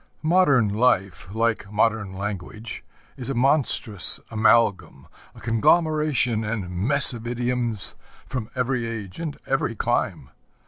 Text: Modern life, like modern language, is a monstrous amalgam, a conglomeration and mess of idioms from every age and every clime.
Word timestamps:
Modern 0.23 0.67
life, 0.69 1.27
like 1.31 1.71
modern 1.71 2.13
language, 2.13 2.83
is 3.17 3.29
a 3.29 3.35
monstrous 3.35 4.19
amalgam, 4.31 5.05
a 5.35 5.39
conglomeration 5.39 6.43
and 6.43 6.71
mess 6.71 7.13
of 7.13 7.27
idioms 7.27 7.95
from 8.25 8.49
every 8.55 8.87
age 8.87 9.19
and 9.19 9.37
every 9.45 9.75
clime. 9.75 10.31